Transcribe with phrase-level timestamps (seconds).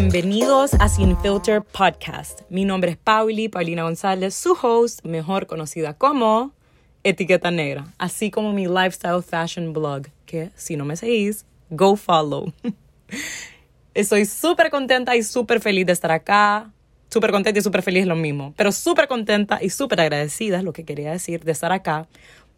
[0.00, 2.40] Bienvenidos a Sin Filter Podcast.
[2.48, 6.52] Mi nombre es Pauli, Paulina González, su host, mejor conocida como
[7.04, 12.50] Etiqueta Negra, así como mi lifestyle fashion blog, que si no me seguís, go follow.
[13.94, 16.72] Estoy súper contenta y súper feliz de estar acá.
[17.10, 20.64] Súper contenta y súper feliz es lo mismo, pero súper contenta y súper agradecida es
[20.64, 22.08] lo que quería decir de estar acá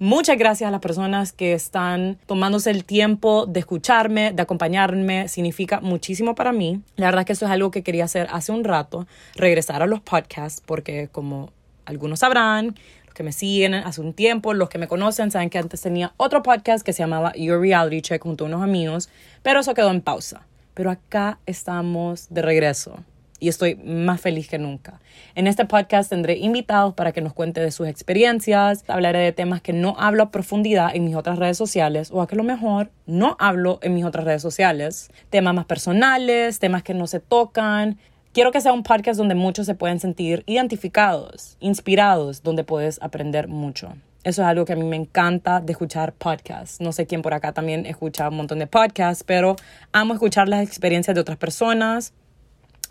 [0.05, 5.29] Muchas gracias a las personas que están tomándose el tiempo de escucharme, de acompañarme.
[5.29, 6.81] Significa muchísimo para mí.
[6.97, 9.07] La verdad es que eso es algo que quería hacer hace un rato,
[9.37, 11.53] regresar a los podcasts, porque como
[11.85, 15.59] algunos sabrán, los que me siguen hace un tiempo, los que me conocen, saben que
[15.59, 19.09] antes tenía otro podcast que se llamaba Your Reality Check junto a unos amigos,
[19.45, 20.45] pero eso quedó en pausa.
[20.75, 23.05] Pero acá estamos de regreso
[23.43, 25.01] y estoy más feliz que nunca.
[25.35, 29.61] En este podcast tendré invitados para que nos cuente de sus experiencias, hablaré de temas
[29.61, 32.93] que no hablo a profundidad en mis otras redes sociales o a que lo mejor
[33.05, 37.99] no hablo en mis otras redes sociales, temas más personales, temas que no se tocan.
[38.33, 43.49] Quiero que sea un podcast donde muchos se pueden sentir identificados, inspirados, donde puedes aprender
[43.49, 43.93] mucho.
[44.23, 46.81] Eso es algo que a mí me encanta de escuchar podcasts.
[46.81, 49.57] No sé quién por acá también escucha un montón de podcasts, pero
[49.91, 52.15] amo escuchar las experiencias de otras personas,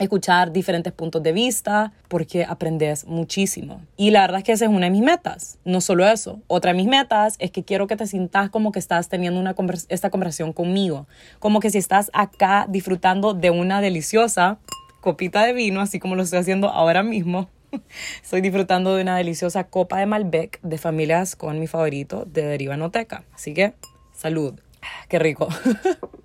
[0.04, 3.82] escuchar diferentes puntos de vista porque aprendes muchísimo.
[3.98, 5.60] Y la verdad es que esa es una de mis metas.
[5.64, 8.80] No solo eso, otra de mis metas es que quiero que te sientas como que
[8.80, 9.56] estás teniendo una
[9.90, 11.08] esta conversación conmigo,
[11.40, 14.58] como que si estás acá disfrutando de una deliciosa
[15.02, 17.50] copita de vino, así como lo estoy haciendo ahora mismo.
[18.24, 22.76] Estoy disfrutando de una deliciosa copa de Malbec de familias con mi favorito de Deriva
[22.76, 23.24] Noteca.
[23.34, 23.74] Así que,
[24.14, 24.60] salud.
[25.08, 25.48] Qué rico.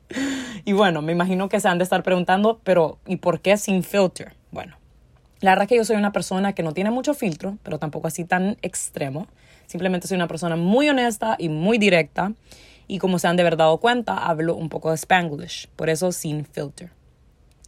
[0.65, 3.83] y bueno, me imagino que se han de estar preguntando, pero ¿y por qué sin
[3.83, 4.35] filter?
[4.51, 4.77] Bueno,
[5.41, 8.09] la verdad es que yo soy una persona que no tiene mucho filtro, pero tampoco
[8.09, 9.27] así tan extremo.
[9.67, 12.33] Simplemente soy una persona muy honesta y muy directa.
[12.89, 16.13] Y como se han de haber dado cuenta, hablo un poco de Spanglish, por eso
[16.13, 16.91] sin filter.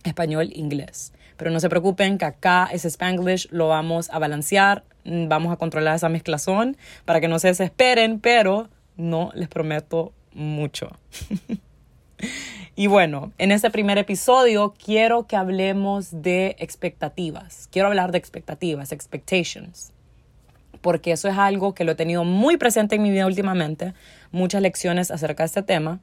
[0.05, 1.13] Español, inglés.
[1.37, 5.97] Pero no se preocupen que acá ese Spanglish lo vamos a balancear, vamos a controlar
[5.97, 10.91] esa mezclazón para que no se desesperen, pero no les prometo mucho.
[12.77, 17.69] y bueno, en este primer episodio quiero que hablemos de expectativas.
[17.71, 19.93] Quiero hablar de expectativas, expectations.
[20.81, 23.95] Porque eso es algo que lo he tenido muy presente en mi vida últimamente.
[24.31, 26.01] Muchas lecciones acerca de este tema.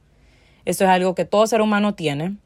[0.64, 2.36] Esto es algo que todo ser humano tiene.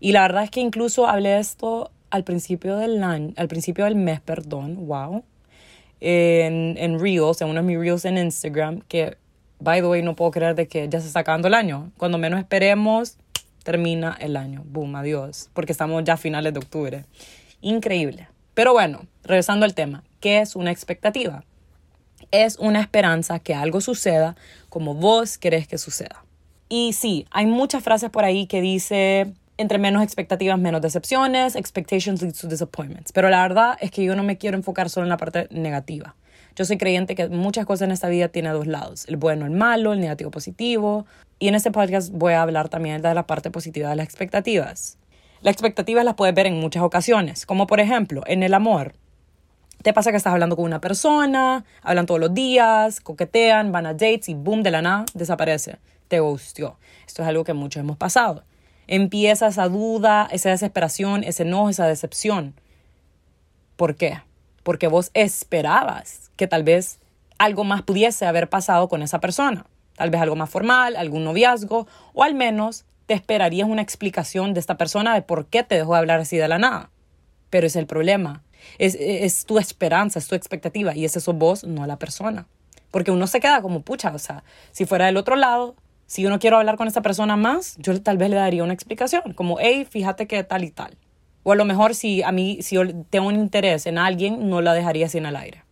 [0.00, 3.84] Y la verdad es que incluso hablé de esto al principio del año, al principio
[3.84, 5.24] del mes, perdón, wow,
[6.00, 9.16] en, en Reels, en uno de mis Reels en Instagram, que
[9.62, 11.92] by the way, no puedo creer de que ya se está acabando el año.
[11.96, 13.16] Cuando menos esperemos,
[13.62, 14.62] termina el año.
[14.66, 15.50] Boom, adiós.
[15.52, 17.04] Porque estamos ya a finales de octubre.
[17.60, 18.28] Increíble.
[18.54, 21.44] Pero bueno, regresando al tema, ¿qué es una expectativa?
[22.30, 24.36] Es una esperanza que algo suceda
[24.68, 26.24] como vos querés que suceda.
[26.68, 32.22] Y sí, hay muchas frases por ahí que dice entre menos expectativas, menos decepciones, expectations
[32.22, 33.12] lead to disappointments.
[33.12, 36.16] Pero la verdad es que yo no me quiero enfocar solo en la parte negativa.
[36.54, 39.52] Yo soy creyente que muchas cosas en esta vida tienen dos lados, el bueno, el
[39.52, 41.06] malo, el negativo, positivo.
[41.38, 44.98] Y en este podcast voy a hablar también de la parte positiva de las expectativas.
[45.40, 48.94] Las expectativas las puedes ver en muchas ocasiones, como por ejemplo en el amor.
[49.82, 53.94] Te pasa que estás hablando con una persona, hablan todos los días, coquetean, van a
[53.94, 55.78] dates y boom, de la nada desaparece.
[56.06, 56.76] Te gustió.
[57.06, 58.44] Esto es algo que muchos hemos pasado.
[58.86, 62.54] Empieza esa duda, esa desesperación, ese enojo, esa decepción.
[63.76, 64.20] ¿Por qué?
[64.62, 67.00] Porque vos esperabas que tal vez
[67.38, 69.66] algo más pudiese haber pasado con esa persona.
[69.96, 74.60] Tal vez algo más formal, algún noviazgo, o al menos te esperarías una explicación de
[74.60, 76.90] esta persona de por qué te dejó de hablar así de la nada.
[77.50, 78.42] Pero es el problema.
[78.78, 82.46] Es, es tu esperanza, es tu expectativa, y es eso vos, no la persona.
[82.90, 85.74] Porque uno se queda como pucha, o sea, si fuera del otro lado,
[86.06, 88.74] si yo no quiero hablar con esa persona más, yo tal vez le daría una
[88.74, 90.96] explicación, como, hey, fíjate que tal y tal.
[91.42, 94.60] O a lo mejor si a mí, si yo tengo un interés en alguien, no
[94.60, 95.64] la dejaría en el aire.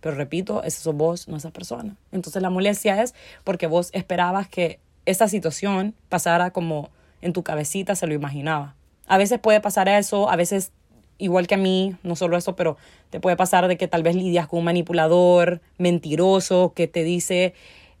[0.00, 1.96] Pero repito, ese sos vos, no esa persona.
[2.12, 3.14] Entonces la molestia es
[3.44, 6.90] porque vos esperabas que esta situación pasara como
[7.22, 8.76] en tu cabecita se lo imaginaba.
[9.06, 10.72] A veces puede pasar eso, a veces
[11.16, 12.76] igual que a mí, no solo eso, pero
[13.10, 17.54] te puede pasar de que tal vez lidias con un manipulador mentiroso que te dice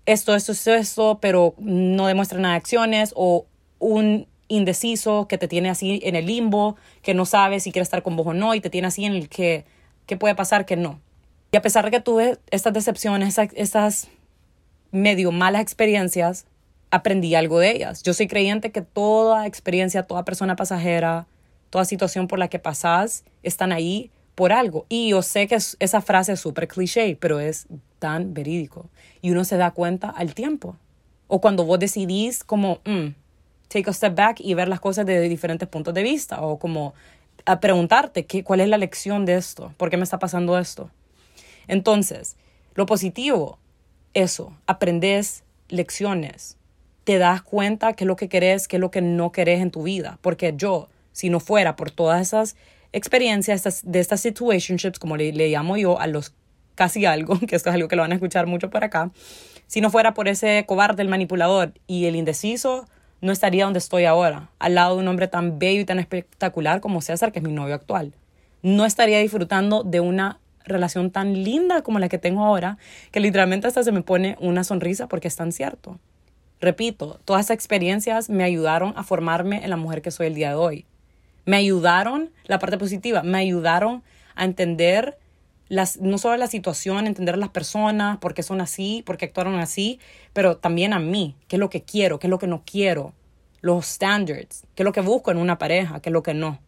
[0.06, 3.46] esto, esto, esto, esto, pero no demuestra nada de acciones, o
[3.78, 8.02] un indeciso que te tiene así en el limbo, que no sabe si quiere estar
[8.02, 9.64] con vos o no, y te tiene así en el que,
[10.06, 11.00] ¿qué puede pasar que no.
[11.52, 14.08] Y a pesar de que tuve estas decepciones, estas
[14.90, 16.46] medio malas experiencias,
[16.90, 18.02] aprendí algo de ellas.
[18.02, 21.26] Yo soy creyente que toda experiencia, toda persona pasajera,
[21.70, 24.86] toda situación por la que pasás, están ahí por algo.
[24.88, 27.66] Y yo sé que esa frase es súper cliché, pero es
[27.98, 28.88] tan verídico.
[29.20, 30.76] Y uno se da cuenta al tiempo.
[31.26, 33.08] O cuando vos decidís como, mm,
[33.68, 36.94] take a step back y ver las cosas desde diferentes puntos de vista o como
[37.44, 40.90] a preguntarte qué, cuál es la lección de esto, por qué me está pasando esto.
[41.66, 42.36] Entonces,
[42.74, 43.58] lo positivo,
[44.14, 46.56] eso, aprendes lecciones,
[47.04, 49.70] te das cuenta qué es lo que querés, qué es lo que no querés en
[49.70, 52.56] tu vida, porque yo, si no fuera por todas esas
[52.92, 56.34] experiencias de estas situationships, como le, le llamo yo, a los
[56.74, 59.10] casi algo, que esto es algo que lo van a escuchar mucho por acá,
[59.66, 62.86] si no fuera por ese cobarde, el manipulador y el indeciso,
[63.20, 66.80] no estaría donde estoy ahora, al lado de un hombre tan bello y tan espectacular
[66.80, 68.12] como César, que es mi novio actual.
[68.62, 72.78] No estaría disfrutando de una relación tan linda como la que tengo ahora,
[73.10, 75.98] que literalmente hasta se me pone una sonrisa porque es tan cierto.
[76.60, 80.50] Repito, todas esas experiencias me ayudaron a formarme en la mujer que soy el día
[80.50, 80.86] de hoy.
[81.44, 84.02] Me ayudaron, la parte positiva, me ayudaron
[84.34, 85.18] a entender
[85.68, 89.26] las, no solo la situación, entender a las personas, por qué son así, por qué
[89.26, 90.00] actuaron así,
[90.32, 93.12] pero también a mí, qué es lo que quiero, qué es lo que no quiero,
[93.60, 96.60] los standards, qué es lo que busco en una pareja, qué es lo que no.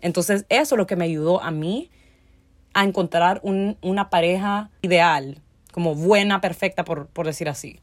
[0.00, 1.90] Entonces, eso es lo que me ayudó a mí
[2.72, 5.40] a encontrar una pareja ideal,
[5.72, 7.80] como buena, perfecta, por, por decir así.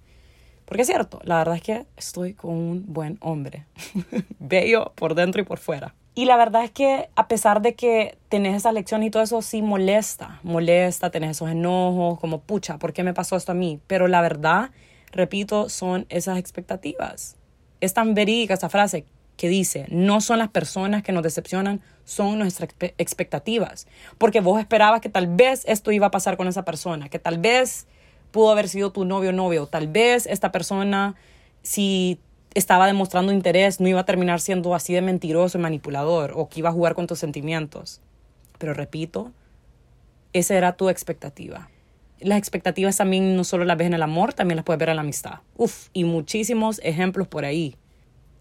[0.66, 3.66] Porque es cierto, la verdad es que estoy con un buen hombre,
[4.40, 5.96] bello por dentro y por fuera.
[6.14, 9.42] Y la verdad es que a pesar de que tenés esa lección y todo eso,
[9.42, 13.80] sí molesta, molesta, tenés esos enojos, como pucha, ¿por qué me pasó esto a mí?
[13.88, 14.72] Pero la verdad,
[15.12, 17.38] repito, son esas expectativas.
[17.80, 19.06] Es tan verídica esa frase
[19.38, 23.88] que dice, no son las personas que nos decepcionan, son nuestras expectativas.
[24.18, 27.38] Porque vos esperabas que tal vez esto iba a pasar con esa persona, que tal
[27.38, 27.88] vez
[28.32, 31.16] pudo haber sido tu novio o novio, tal vez esta persona,
[31.64, 32.20] si
[32.54, 36.60] estaba demostrando interés, no iba a terminar siendo así de mentiroso y manipulador o que
[36.60, 38.02] iba a jugar con tus sentimientos.
[38.58, 39.32] Pero repito,
[40.34, 41.70] esa era tu expectativa.
[42.20, 44.98] Las expectativas también no solo las ves en el amor, también las puedes ver en
[44.98, 45.40] la amistad.
[45.58, 47.76] Uf, y muchísimos ejemplos por ahí.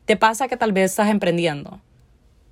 [0.05, 1.81] Te pasa que tal vez estás emprendiendo.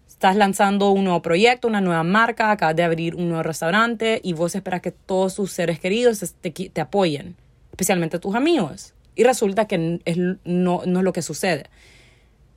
[0.07, 4.33] Estás lanzando un nuevo proyecto, una nueva marca, acabas de abrir un nuevo restaurante y
[4.33, 7.37] vos esperas que todos tus seres queridos te, te apoyen,
[7.71, 8.95] especialmente tus amigos.
[9.19, 9.99] Y resulta que
[10.45, 11.65] no, no es lo que sucede.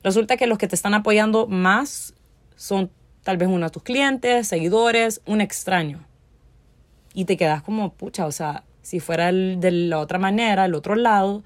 [0.04, 2.14] Resulta que los que te están apoyando más
[2.54, 2.88] son
[3.24, 6.06] tal vez uno de tus clientes, seguidores, un extraño.
[7.14, 10.94] Y te quedas como, pucha, o sea, si fuera de la otra manera, el otro
[10.94, 11.42] lado,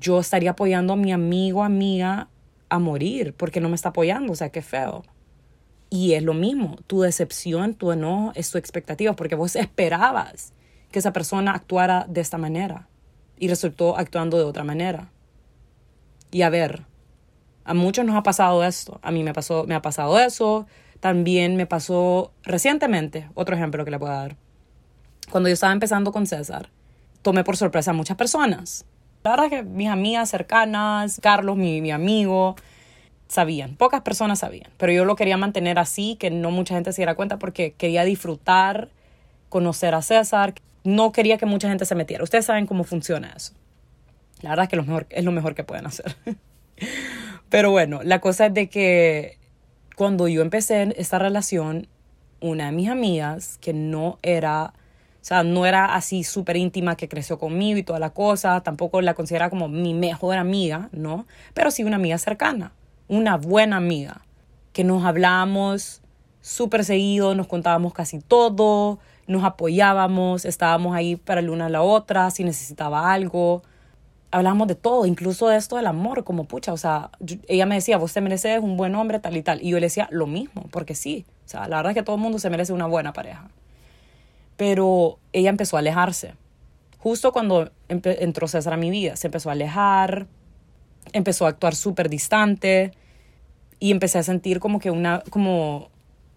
[0.00, 2.28] yo estaría apoyando a mi amigo, amiga
[2.68, 5.04] a morir porque no me está apoyando, o sea, qué feo.
[5.88, 10.52] Y es lo mismo, tu decepción, tu enojo es tu expectativa porque vos esperabas
[10.90, 12.88] que esa persona actuara de esta manera
[13.38, 15.10] y resultó actuando de otra manera.
[16.30, 16.84] Y a ver,
[17.64, 18.98] a muchos nos ha pasado esto.
[19.02, 20.66] A mí me, pasó, me ha pasado eso.
[21.00, 24.36] También me pasó recientemente, otro ejemplo que le puedo dar.
[25.30, 26.70] Cuando yo estaba empezando con César,
[27.22, 28.84] tomé por sorpresa a muchas personas.
[29.24, 32.56] La verdad que mis amigas cercanas, Carlos, mi, mi amigo,
[33.28, 33.76] sabían.
[33.76, 34.70] Pocas personas sabían.
[34.76, 38.04] Pero yo lo quería mantener así, que no mucha gente se diera cuenta porque quería
[38.04, 38.88] disfrutar,
[39.48, 42.24] conocer a César, no quería que mucha gente se metiera.
[42.24, 43.52] Ustedes saben cómo funciona eso.
[44.42, 46.16] La verdad es que lo mejor, es lo mejor que pueden hacer.
[47.48, 49.38] Pero bueno, la cosa es de que
[49.96, 51.86] cuando yo empecé esta relación,
[52.40, 57.08] una de mis amigas, que no era, o sea, no era así súper íntima, que
[57.08, 61.26] creció conmigo y toda la cosa, tampoco la considera como mi mejor amiga, ¿no?
[61.54, 62.72] Pero sí una amiga cercana,
[63.06, 64.22] una buena amiga,
[64.72, 66.02] que nos hablábamos
[66.40, 68.98] súper seguido, nos contábamos casi todo,
[69.32, 73.62] nos apoyábamos, estábamos ahí para la una a la otra, si necesitaba algo.
[74.30, 77.10] Hablábamos de todo, incluso de esto del amor, como pucha, o sea,
[77.48, 79.60] ella me decía, vos te mereces un buen hombre, tal y tal.
[79.62, 82.16] Y yo le decía lo mismo, porque sí, o sea, la verdad es que todo
[82.16, 83.48] el mundo se merece una buena pareja.
[84.56, 86.34] Pero ella empezó a alejarse.
[86.98, 90.28] Justo cuando entró César a mi vida, se empezó a alejar,
[91.12, 92.92] empezó a actuar súper distante
[93.80, 95.90] y empecé a sentir como que una, como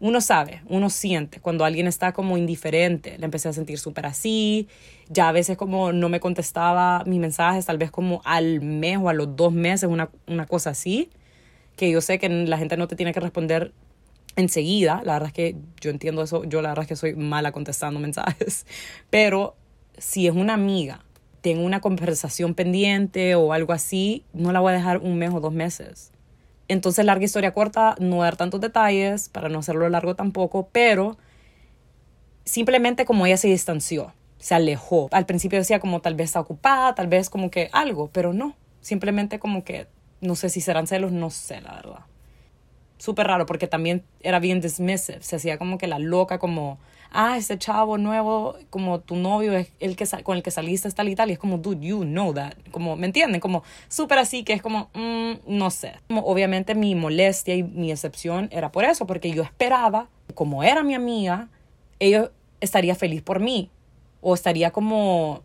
[0.06, 3.18] uno sabe, uno siente cuando alguien está como indiferente.
[3.18, 4.68] Le empecé a sentir súper así.
[5.10, 9.10] Ya a veces como no me contestaba mis mensajes, tal vez como al mes o
[9.10, 11.10] a los dos meses, una, una cosa así.
[11.76, 13.74] Que yo sé que la gente no te tiene que responder
[14.36, 15.02] enseguida.
[15.04, 16.44] La verdad es que yo entiendo eso.
[16.44, 18.68] Yo la verdad es que soy mala contestando mensajes.
[19.10, 19.56] Pero
[19.98, 21.04] si es una amiga,
[21.42, 25.40] tengo una conversación pendiente o algo así, no la voy a dejar un mes o
[25.40, 26.12] dos meses
[26.68, 31.18] entonces, larga historia corta, no dar tantos detalles para no hacerlo largo tampoco, pero
[32.44, 35.10] simplemente como ella se distanció, se alejó.
[35.12, 38.56] Al principio decía como tal vez está ocupada, tal vez como que algo, pero no.
[38.82, 39.88] Simplemente como que
[40.22, 42.00] no sé si serán celos, no sé la verdad.
[42.98, 46.80] Súper raro porque también era bien dismissive, se hacía como que la loca, como,
[47.12, 51.10] ah, ese chavo nuevo, como tu novio es el que con el que saliste tal
[51.10, 53.42] y tal, y es como, dude, you know that, como, ¿me entienden?
[53.42, 55.94] Como súper así, que es como, mm, no sé.
[56.08, 60.84] Como, obviamente mi molestia y mi decepción era por eso, porque yo esperaba, como era
[60.84, 61.50] mi amiga,
[62.00, 63.70] ella estaría feliz por mí,
[64.22, 65.44] o estaría como,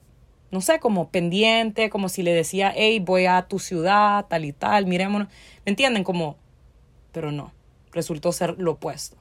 [0.50, 4.52] no sé, como pendiente, como si le decía, hey, voy a tu ciudad, tal y
[4.52, 5.28] tal, mirémonos,
[5.64, 6.02] ¿me entienden?
[6.02, 6.37] Como,
[7.12, 7.52] pero no,
[7.93, 9.17] resultó ser lo opuesto.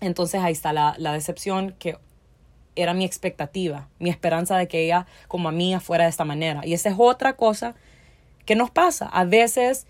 [0.00, 1.98] Entonces ahí está la, la decepción que
[2.76, 6.60] era mi expectativa, mi esperanza de que ella como amiga fuera de esta manera.
[6.64, 7.74] Y esa es otra cosa
[8.44, 9.06] que nos pasa.
[9.06, 9.86] A veces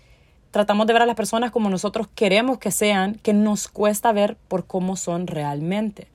[0.51, 4.37] tratamos de ver a las personas como nosotros queremos que sean, que nos cuesta ver
[4.47, 6.07] por cómo son realmente.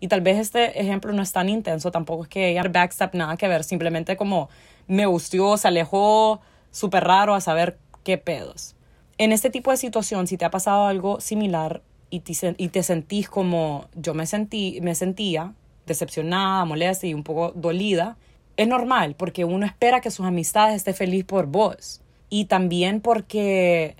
[0.00, 3.36] Y tal vez este ejemplo no es tan intenso, tampoco es que ella backstab nada
[3.36, 4.48] que ver, simplemente como
[4.86, 8.74] me gustó, se alejó, súper raro a saber qué pedos.
[9.18, 11.82] En este tipo de situación, si te ha pasado algo similar,
[12.14, 15.52] y te, y te sentís como yo me, sentí, me sentía,
[15.86, 18.16] decepcionada, molesta y un poco dolida,
[18.56, 22.00] es normal porque uno espera que sus amistades estén felices por vos.
[22.30, 23.96] Y también porque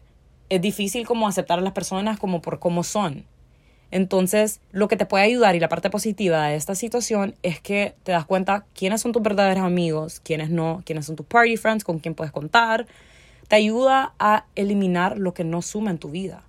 [0.49, 3.25] es difícil como aceptar a las personas como por cómo son.
[3.91, 7.95] Entonces, lo que te puede ayudar y la parte positiva de esta situación es que
[8.03, 11.85] te das cuenta quiénes son tus verdaderos amigos, quiénes no, quiénes son tus party friends,
[11.85, 12.87] con quién puedes contar.
[13.55, 16.43] Te ayuda a eliminar lo que no suma en tu vida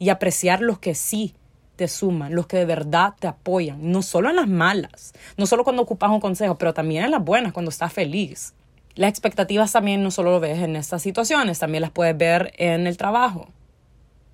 [0.00, 1.36] y apreciar los que sí
[1.76, 5.62] te suman, los que de verdad te apoyan, no solo en las malas, no solo
[5.62, 8.52] cuando ocupas un consejo, pero también en las buenas, cuando estás feliz.
[8.96, 12.88] Las expectativas también no solo lo ves en estas situaciones, también las puedes ver en
[12.88, 13.46] el trabajo.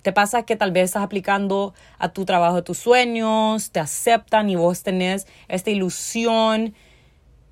[0.01, 4.55] Te pasa que tal vez estás aplicando a tu trabajo tus sueños, te aceptan y
[4.55, 6.73] vos tenés esta ilusión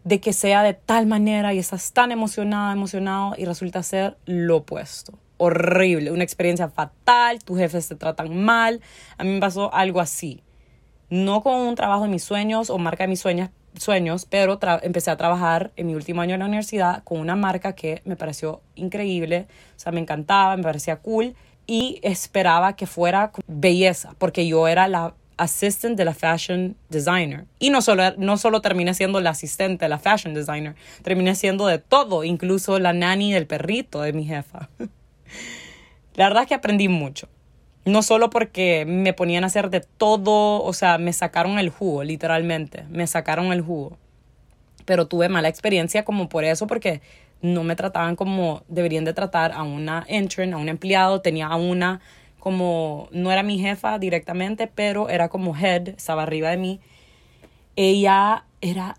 [0.10, 4.58] de que sea de tal manera y estás tan emocionada, emocionado y resulta ser lo
[4.58, 8.82] opuesto horrible, una experiencia fatal, tus jefes te tratan mal.
[9.18, 10.44] A mí me pasó algo así.
[11.10, 15.12] No con un trabajo de mis sueños o marca de mis sueños, sueños pero empecé
[15.12, 18.62] a trabajar en mi último año en la universidad con una marca que me pareció
[18.76, 19.48] increíble,
[19.78, 21.36] o sea, me encantaba, me parecía cool
[21.66, 27.46] y esperaba que fuera belleza, porque yo era la assistant de la fashion designer.
[27.58, 31.66] Y no solo, no solo terminé siendo la asistente de la fashion designer, terminé siendo
[31.66, 34.70] de todo, incluso la nanny del perrito de mi jefa.
[36.16, 37.30] La verdad es que aprendí mucho.
[37.86, 42.04] No solo porque me ponían a hacer de todo, o sea, me sacaron el jugo,
[42.04, 43.98] literalmente, me sacaron el jugo.
[44.84, 47.02] Pero tuve mala experiencia como por eso, porque
[47.42, 51.22] no me trataban como deberían de tratar a una intern, a un empleado.
[51.22, 52.02] Tenía a una
[52.40, 56.80] como, no era mi jefa directamente, pero era como head, estaba arriba de mí.
[57.76, 58.98] Ella era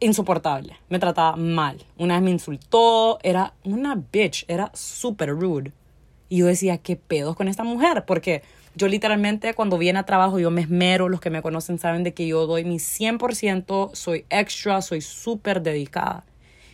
[0.00, 1.84] insoportable, me trataba mal.
[1.96, 5.72] Una vez me insultó, era una bitch, era súper rude.
[6.28, 8.04] Y yo decía, ¿qué pedos con esta mujer?
[8.06, 8.42] Porque
[8.74, 12.12] yo literalmente cuando viene a trabajo yo me esmero, los que me conocen saben de
[12.12, 16.24] que yo doy mi 100%, soy extra, soy súper dedicada.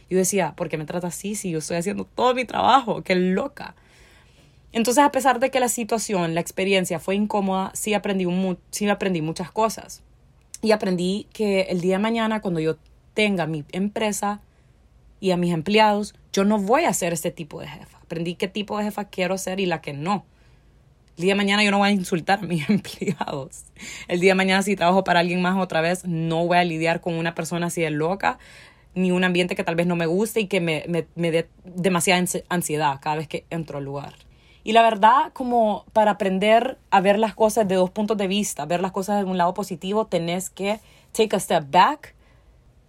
[0.08, 3.02] Yo decía, ¿por qué me trata así si yo estoy haciendo todo mi trabajo?
[3.02, 3.74] ¡Qué loca!
[4.72, 8.26] Entonces, a pesar de que la situación, la experiencia fue incómoda, sí aprendí,
[8.70, 10.02] sí aprendí muchas cosas.
[10.62, 12.76] Y aprendí que el día de mañana, cuando yo
[13.14, 14.40] tenga mi empresa
[15.18, 17.98] y a mis empleados, yo no voy a ser este tipo de jefa.
[17.98, 20.24] Aprendí qué tipo de jefa quiero ser y la que no.
[21.16, 23.64] El día de mañana yo no voy a insultar a mis empleados.
[24.06, 27.00] El día de mañana si trabajo para alguien más otra vez, no voy a lidiar
[27.00, 28.38] con una persona así de loca,
[28.94, 31.48] ni un ambiente que tal vez no me guste y que me, me, me dé
[31.64, 34.14] demasiada ansiedad cada vez que entro al lugar.
[34.70, 38.66] Y la verdad, como para aprender a ver las cosas de dos puntos de vista,
[38.66, 40.78] ver las cosas de un lado positivo, tenés que
[41.10, 42.14] take a step back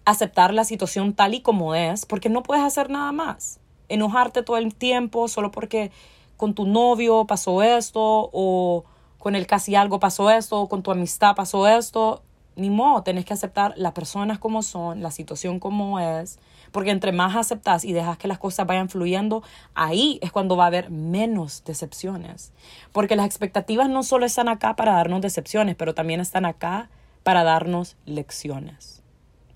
[0.05, 3.59] aceptar la situación tal y como es, porque no puedes hacer nada más.
[3.89, 5.89] Enojarte todo el tiempo solo porque
[6.37, 8.83] con tu novio pasó esto, o
[9.17, 12.21] con el casi algo pasó esto, o con tu amistad pasó esto.
[12.55, 16.39] Ni modo, tenés que aceptar las personas como son, la situación como es,
[16.71, 19.43] porque entre más aceptas y dejas que las cosas vayan fluyendo,
[19.73, 22.51] ahí es cuando va a haber menos decepciones.
[22.91, 26.89] Porque las expectativas no solo están acá para darnos decepciones, pero también están acá
[27.23, 29.01] para darnos lecciones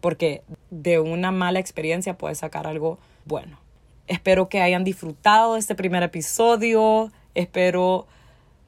[0.05, 3.57] porque de una mala experiencia puedes sacar algo bueno.
[4.05, 8.05] Espero que hayan disfrutado de este primer episodio, espero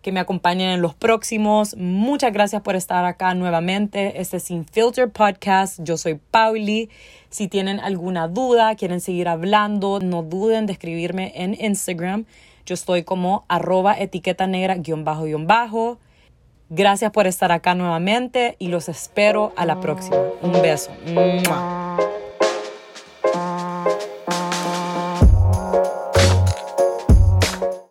[0.02, 1.76] que me acompañen en los próximos.
[1.76, 4.22] Muchas gracias por estar acá nuevamente.
[4.22, 5.80] Este es Sin Filter Podcast.
[5.84, 6.90] Yo soy Pauli.
[7.30, 12.26] Si tienen alguna duda, quieren seguir hablando, no duden de escribirme en Instagram.
[12.66, 16.00] Yo estoy como arroba etiqueta negra guion bajo guion bajo.
[16.70, 20.18] Gracias por estar acá nuevamente y los espero a la próxima.
[20.42, 20.92] Un beso.